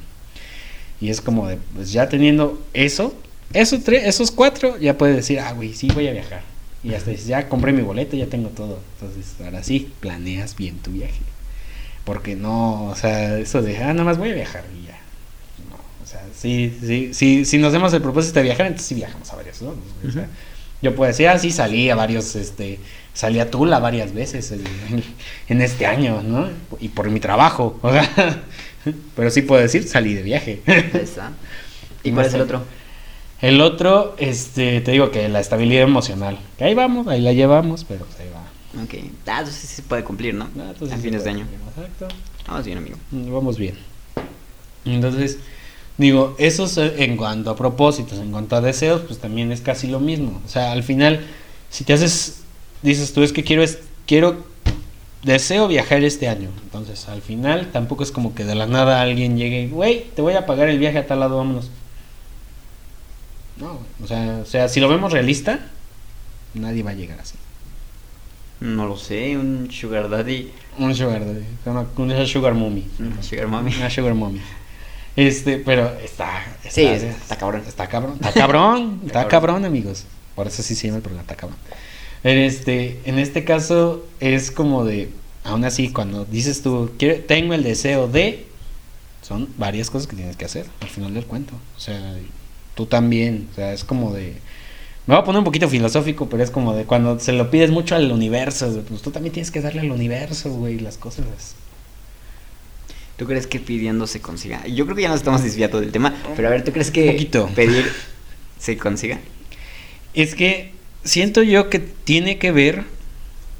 [1.01, 3.13] Y es como de, pues ya teniendo eso,
[3.53, 6.41] esos, tres, esos cuatro, ya puedes decir, ah, güey, sí voy a viajar.
[6.84, 8.79] Y hasta dices, ya compré mi boleto, ya tengo todo.
[8.99, 11.21] Entonces, ahora sí, planeas bien tu viaje.
[12.03, 14.97] Porque no, o sea, eso de, ah, nada más voy a viajar y ya.
[15.69, 18.95] No, o sea, sí, sí, sí, si nos hacemos el propósito de viajar, entonces sí
[18.95, 19.69] viajamos a varios, ¿no?
[19.69, 20.31] O sea, Ujú.
[20.84, 22.79] yo puedo decir, ah, sí, salí a varios, este,
[23.13, 24.63] salí a Tula varias veces en,
[25.47, 26.49] en este año, ¿no?
[26.79, 28.43] Y por mi trabajo, o sea,
[29.15, 30.62] pero sí puedo decir, salí de viaje.
[32.04, 32.63] ¿Y cuál es el otro?
[33.41, 37.84] El otro, este, te digo que la estabilidad emocional, que ahí vamos, ahí la llevamos,
[37.84, 38.45] pero pues ahí va.
[38.84, 38.93] Ok.
[39.28, 40.50] Ah, entonces sí se puede cumplir, ¿no?
[40.60, 41.45] Ah, a sí fines de año.
[41.45, 42.08] cumplir, Exacto.
[42.48, 42.98] Vamos bien, amigo.
[43.12, 43.76] Mm, Vamos bien.
[44.86, 45.39] Entonces,
[45.98, 49.62] digo, eso es eh, en cuanto a propósitos, en cuanto a deseos, pues también es
[49.62, 50.41] casi lo mismo.
[50.45, 51.26] O sea, al final,
[51.69, 52.41] si te haces,
[52.82, 54.45] dices tú, es que quiero, es, quiero,
[55.26, 56.50] deseo viajar este año.
[56.64, 60.22] Entonces, al final, tampoco es como que de la nada alguien llegue, y, güey, te
[60.22, 61.70] voy a pagar el viaje a tal lado, vámonos.
[63.58, 65.60] No, o sea, o sea, si lo vemos realista,
[66.54, 67.36] nadie va a llegar así.
[68.60, 70.52] No lo sé, un sugar daddy.
[70.78, 72.88] Un sugar daddy, una, una sugar mommy.
[73.00, 73.76] Una sugar mommy.
[73.76, 74.42] Una sugar mommy.
[75.16, 77.64] Este, pero está, está, Sí, está cabrón.
[77.66, 78.16] Está cabrón.
[78.16, 79.02] Está cabrón.
[79.06, 80.06] Está está cabrón, amigos.
[80.36, 81.58] Por eso sí se llama el programa, está cabrón.
[82.26, 85.10] En este, en este caso es como de,
[85.44, 88.48] aún así, cuando dices tú, "Quiero- tengo el deseo de,
[89.22, 91.54] son varias cosas que tienes que hacer al final del cuento.
[91.78, 92.16] O sea,
[92.74, 94.34] tú también, o sea, es como de,
[95.06, 97.70] me voy a poner un poquito filosófico, pero es como de cuando se lo pides
[97.70, 101.26] mucho al universo, pues tú también tienes que darle al universo, güey, las cosas.
[103.18, 104.66] ¿Tú crees que pidiendo se consiga?
[104.68, 107.06] Yo creo que ya nos estamos desviando del tema, pero a ver, ¿tú crees que
[107.56, 107.86] pedir
[108.60, 109.20] se consiga?
[110.16, 110.75] Es que
[111.06, 112.84] siento yo que tiene que ver,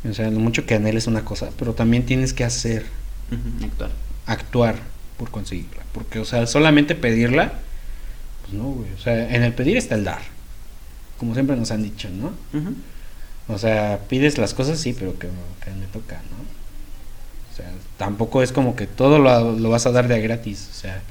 [0.10, 2.86] o sea, lo mucho que anheles una cosa, pero también tienes que hacer,
[3.64, 3.92] Actuar.
[4.26, 4.76] actuar
[5.18, 5.84] por conseguirla.
[5.94, 7.54] Porque, o sea, solamente pedirla,
[8.42, 8.92] pues no, güey.
[8.94, 10.22] O sea, en el pedir está el dar.
[11.18, 12.34] Como siempre nos han dicho, ¿no?
[13.48, 15.28] O sea, pides las cosas, sí, pero que,
[15.64, 16.38] que me toca, ¿no?
[17.54, 20.70] O sea, tampoco es como que todo lo, lo vas a dar de a gratis.
[20.72, 21.02] O sea,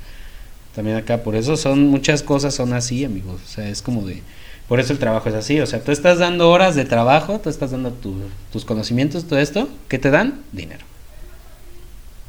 [0.74, 3.40] también acá, por eso son muchas cosas son así, amigos.
[3.44, 4.22] O sea, es como de.
[4.68, 5.60] Por eso el trabajo es así.
[5.60, 9.38] O sea, tú estás dando horas de trabajo, tú estás dando tu- tus conocimientos, todo
[9.38, 9.68] esto.
[9.88, 10.40] ¿Qué te dan?
[10.52, 10.84] Dinero.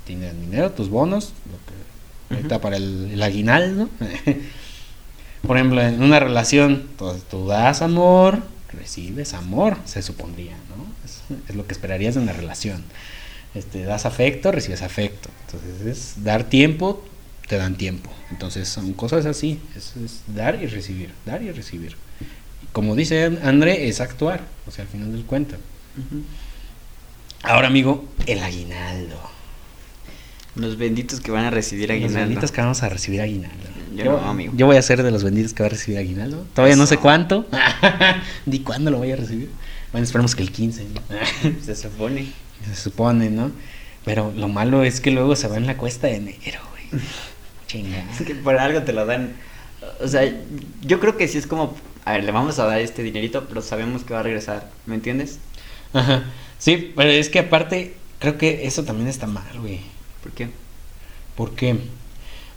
[0.05, 2.35] Tienes dinero, tus bonos, lo que.
[2.35, 2.61] Ahorita Ujú.
[2.63, 3.89] para el, el aguinaldo.
[5.47, 8.39] por ejemplo, en una relación, tú, tú das amor,
[8.73, 10.85] recibes amor, se supondría, ¿no?
[11.05, 12.83] Es, es lo que esperarías de una relación.
[13.53, 15.29] Este, das afecto, recibes afecto.
[15.45, 17.03] Entonces, es dar tiempo,
[17.47, 18.11] te dan tiempo.
[18.31, 19.59] Entonces, son cosas así.
[19.75, 21.95] Es, es dar y recibir, dar y recibir.
[22.71, 25.55] Como dice André, es actuar, o sea, al final del cuento.
[27.43, 29.19] Ahora, amigo, el aguinaldo.
[30.55, 32.19] Los benditos que van a recibir Los aguinaldo.
[32.19, 33.65] benditos que vamos a recibir aguinaldo.
[33.93, 34.53] Yo amigo.
[34.55, 36.45] yo voy a ser de los benditos que va a recibir aguinaldo.
[36.53, 37.45] Todavía no sé cuánto.
[38.45, 39.49] Ni cuándo lo voy a recibir.
[39.91, 40.85] Bueno, esperemos que el 15.
[40.85, 41.61] ¿no?
[41.63, 42.27] Se supone.
[42.67, 43.51] Se supone, ¿no?
[44.03, 47.01] Pero lo malo es que luego se va en la cuesta de enero, güey.
[47.67, 48.05] Chinga.
[48.11, 49.33] Es que por algo te lo dan.
[50.01, 50.23] O sea,
[50.81, 51.75] yo creo que sí es como,
[52.05, 54.95] a ver, le vamos a dar este dinerito, pero sabemos que va a regresar, ¿me
[54.95, 55.39] entiendes?
[55.93, 56.23] Ajá.
[56.59, 59.79] Sí, pero es que aparte, creo que eso también está mal, güey.
[60.23, 60.49] ¿Por qué?
[61.35, 61.75] ¿Por qué?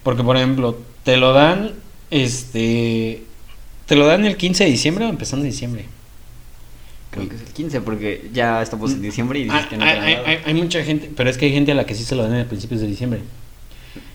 [0.03, 1.73] Porque, por ejemplo, te lo dan,
[2.11, 3.23] este...
[3.87, 5.87] ¿Te lo dan el 15 de diciembre o empezando diciembre?
[7.11, 9.85] Creo que es el 15, porque ya estamos en diciembre y dices Ah, que no
[9.85, 11.95] te hay, hay- hay- hay mucha gente, pero es que hay gente a la que
[11.95, 13.21] sí se lo dan a principios de diciembre.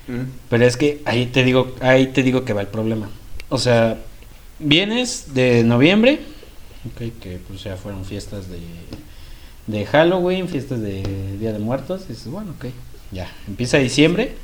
[0.07, 0.21] Mm.
[0.49, 3.09] Pero es que ahí te digo, ahí te digo que va el problema.
[3.49, 3.97] O sea,
[4.59, 6.19] vienes de noviembre,
[6.87, 8.59] ok, que pues ya fueron fiestas de,
[9.67, 11.03] de Halloween, fiestas de
[11.39, 12.65] Día de Muertos, y dices, bueno, ok,
[13.11, 14.35] ya, empieza diciembre.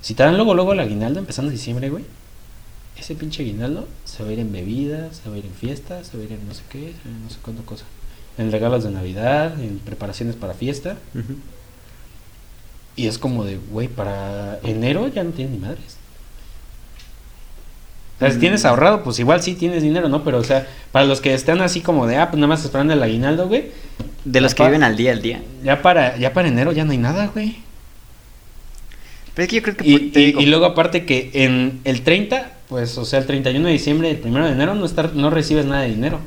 [0.00, 2.04] Si te dan luego, luego el aguinaldo empezando diciembre, güey,
[2.98, 6.06] ese pinche aguinaldo se va a ir en bebidas, se va a ir en fiestas,
[6.06, 7.38] se va a ir en no sé qué, se va a ir en no sé
[7.42, 7.84] cuánto cosa.
[8.38, 10.96] En regalos de Navidad, en preparaciones para fiesta.
[12.96, 15.96] Y es como de, güey, para enero ya no tienes ni madres.
[18.20, 20.22] O sea, si tienes ahorrado, pues igual sí tienes dinero, ¿no?
[20.22, 22.92] Pero, o sea, para los que están así como de, ah, pues nada más esperando
[22.92, 23.70] el aguinaldo, güey.
[24.26, 25.40] De los que viven al día al día.
[25.64, 27.56] Ya para, ya para enero ya no hay nada, güey.
[29.32, 33.06] Pero es que yo creo que y luego aparte que en el 30, pues, o
[33.06, 35.88] sea, el 31 de diciembre, el 1 de enero no, estar, no recibes nada de
[35.88, 36.20] dinero.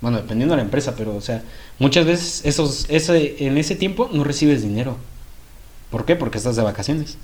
[0.00, 1.42] Bueno, dependiendo de la empresa, pero, o sea,
[1.78, 4.96] muchas veces esos, ese, en ese tiempo no recibes dinero.
[5.90, 6.16] ¿Por qué?
[6.16, 7.18] Porque estás de vacaciones.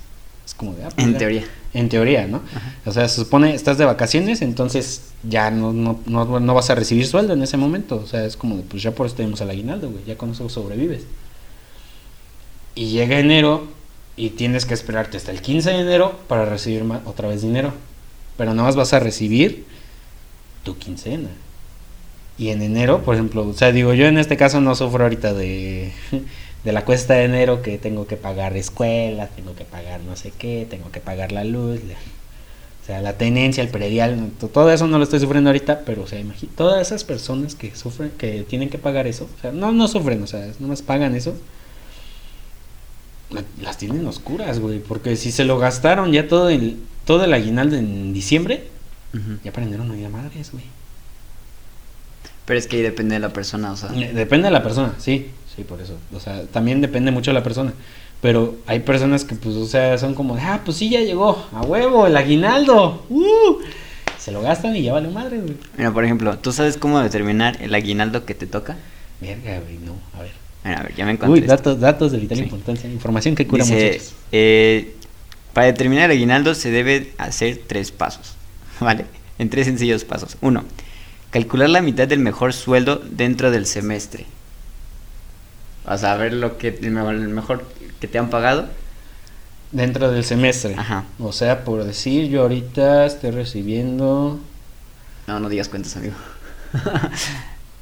[0.45, 1.19] Es como de, ah, pues en ya.
[1.19, 1.43] teoría.
[1.73, 2.41] En teoría, ¿no?
[2.55, 2.75] Ajá.
[2.85, 6.75] O sea, se supone estás de vacaciones, entonces ya no, no, no, no vas a
[6.75, 7.95] recibir sueldo en ese momento.
[7.95, 10.03] O sea, es como de, pues ya por eso tenemos el aguinaldo, güey.
[10.05, 11.03] Ya con eso sobrevives.
[12.75, 13.67] Y llega enero
[14.15, 17.73] y tienes que esperarte hasta el 15 de enero para recibir otra vez dinero.
[18.37, 19.65] Pero nada más vas a recibir
[20.63, 21.29] tu quincena.
[22.37, 25.33] Y en enero, por ejemplo, o sea, digo, yo en este caso no sufro ahorita
[25.33, 25.93] de,
[26.63, 30.31] de la cuesta de enero que tengo que pagar escuela, tengo que pagar no sé
[30.37, 34.87] qué, tengo que pagar la luz, la- o sea, la tenencia, el predial, todo eso
[34.87, 36.21] no lo estoy sufriendo ahorita, pero o sea,
[36.57, 40.21] todas esas personas que sufren, que tienen que pagar eso, o sea, no, no sufren,
[40.23, 41.33] o sea, nomás pagan eso,
[43.29, 47.33] la- las tienen oscuras, güey, porque si se lo gastaron ya todo el, todo el
[47.33, 48.67] aguinaldo en diciembre,
[49.13, 49.37] Ujú.
[49.43, 50.63] ya para enero no había madres, güey.
[52.45, 53.89] Pero es que ahí depende de la persona, o sea.
[53.95, 55.97] Eh, Depende de la persona, sí, sí, por eso.
[56.13, 57.73] O sea, también depende mucho de la persona.
[58.21, 61.61] Pero hay personas que, pues, o sea, son como, ah, pues sí, ya llegó, a
[61.61, 63.05] huevo, el aguinaldo.
[63.09, 63.57] ¡Uh!
[64.17, 65.55] Se lo gastan y ya vale madre, güey.
[65.77, 68.77] Mira, por ejemplo, ¿tú sabes cómo determinar el aguinaldo que te toca?
[69.19, 70.31] Verga, güey, no, a ver.
[70.63, 71.33] Mira, a ver, ya me encontré.
[71.33, 71.51] Uy, esto.
[71.55, 72.43] datos, datos de vital Sí.
[72.45, 74.13] importancia, información que cura Dice, muchachos.
[74.31, 74.95] eh,
[75.51, 78.35] para determinar el aguinaldo se debe hacer tres pasos,
[78.79, 79.05] ¿vale?
[79.39, 80.37] En tres sencillos pasos.
[80.39, 80.63] Uno,
[81.31, 84.25] calcular la mitad del mejor sueldo dentro del semestre.
[85.85, 87.65] O sea, ver lo que el mejor, el mejor
[87.99, 88.67] que te han pagado.
[89.71, 90.75] Dentro del semestre.
[90.77, 91.05] Ajá.
[91.19, 94.39] O sea, por decir, yo ahorita estoy recibiendo...
[95.25, 96.13] No, no digas cuentas, amigo.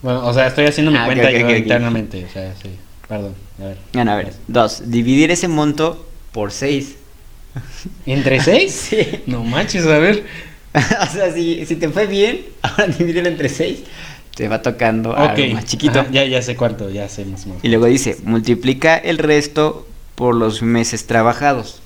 [0.02, 1.58] Bueno, o sea, estoy haciendo mi Ah, cuenta ok, yo ok, ok.
[1.58, 2.26] internamente.
[2.26, 2.70] O sea, sí,
[3.08, 3.78] perdón, a ver.
[3.94, 4.34] Bueno, a ver.
[4.48, 6.96] Dos, dividir ese monto por seis.
[8.06, 8.74] ¿Entre seis?
[8.90, 9.22] Sí.
[9.28, 10.24] No manches, a ver.
[10.74, 13.84] o sea, si, si te fue bien, ahora divídelo entre seis.
[14.42, 16.00] Te va tocando algo más chiquito.
[16.00, 17.64] Ajá, ya, ya sé cuánto, ya sé más o menos.
[17.64, 21.80] Y luego dice, multiplica el resto por los meses trabajados.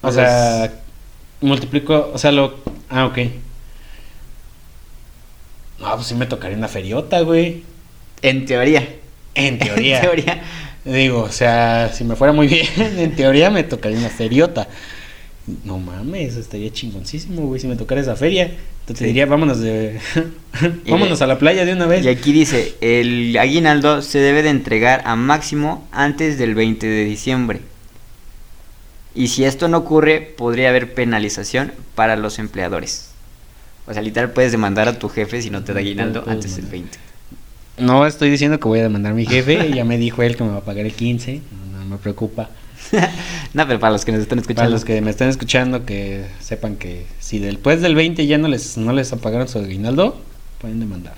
[0.00, 0.72] O sea,
[1.42, 2.54] multiplico, o sea, lo...
[2.88, 3.18] Ah, ok.
[5.80, 7.62] No, pues sí me tocaría una feriota, güey.
[8.22, 8.88] En teoría.
[9.34, 9.96] En teoría.
[9.96, 10.42] En teoría.
[10.82, 14.66] Digo, o sea, si me fuera muy bien, en teoría me tocaría una feriota.
[15.64, 18.44] No mames, estaría chingoncísimo, güey, si me tocara esa feria.
[18.44, 19.04] Entonces te Sí.
[19.06, 19.98] diría, vámonos de...
[20.88, 22.04] Vámonos a la playa de una vez.
[22.04, 27.04] Y aquí dice, el aguinaldo se debe de entregar a máximo antes del 20 de
[27.04, 27.60] diciembre.
[29.14, 33.10] Y si esto no ocurre, podría haber penalización para los empleadores.
[33.86, 36.66] O sea, literal puedes demandar a tu jefe si no te da aguinaldo antes del
[36.66, 36.98] demandar.
[36.98, 36.98] 20.
[37.78, 40.44] No estoy diciendo que voy a demandar a mi jefe, ya me dijo él que
[40.44, 41.40] me va a pagar el 15,
[41.72, 42.48] no, no me preocupa.
[43.54, 44.62] no, pero para los que nos están escuchando.
[44.62, 48.48] Para los que me están escuchando, que sepan que si después del 20 ya no
[48.48, 50.20] les, no les apagaron su aguinaldo,
[50.60, 51.14] pueden demandar.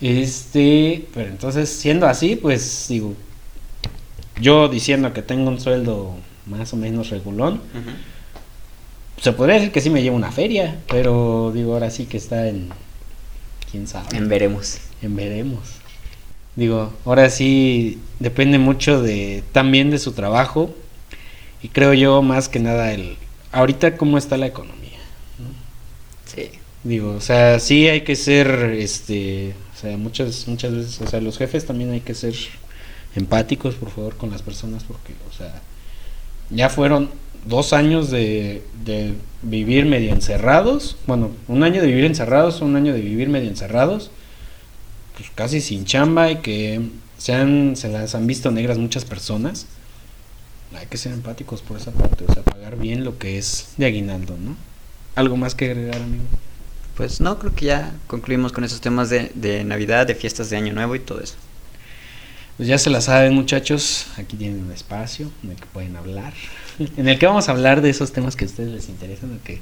[0.00, 3.14] Este, pero entonces, siendo así, pues digo,
[4.40, 6.14] yo diciendo que tengo un sueldo
[6.46, 7.60] más o menos regulón,
[9.20, 12.48] se podría decir que sí me llevo una feria, pero digo, ahora sí que está
[12.48, 12.68] en,
[13.70, 14.16] quién sabe.
[14.16, 14.78] En veremos.
[15.02, 15.83] En veremos.
[16.56, 20.72] Digo, ahora sí depende mucho de también de su trabajo
[21.62, 23.16] y creo yo más que nada el
[23.50, 24.98] ahorita cómo está la economía.
[26.26, 26.50] Sí.
[26.84, 31.20] Digo, o sea, sí hay que ser este, o sea, muchas muchas veces, o sea,
[31.20, 32.34] los jefes también hay que ser
[33.16, 35.60] empáticos, por favor, con las personas porque, o sea,
[36.50, 37.10] ya fueron
[37.46, 42.92] dos años de, de vivir medio encerrados, bueno, un año de vivir encerrados, un año
[42.92, 44.10] de vivir medio encerrados
[45.16, 46.80] pues, casi sin chamba y que
[47.18, 49.66] se, han, se las han visto negras muchas personas,
[50.76, 53.86] hay que ser empáticos por esa parte, o sea, pagar bien lo que es de
[53.86, 54.56] aguinaldo, ¿no?
[55.14, 56.24] ¿Algo más que agregar, amigo?
[56.96, 60.56] Pues no, creo que ya concluimos con esos temas de, de Navidad, de fiestas de
[60.56, 61.34] Año Nuevo y todo eso.
[62.56, 64.06] Pues ya se la saben, muchachos.
[64.16, 66.32] Aquí tienen un espacio en el que pueden hablar.
[66.96, 69.44] En el que vamos a hablar de esos temas que a ustedes les interesan o
[69.44, 69.60] que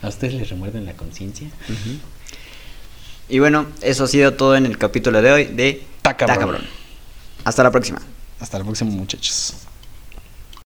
[0.00, 1.48] a ustedes les remuerden la conciencia.
[3.28, 6.64] Y bueno, eso ha sido todo en el capítulo de hoy de Ta cabrón.
[7.44, 8.00] Hasta la próxima.
[8.40, 9.65] Hasta la próxima, muchachos.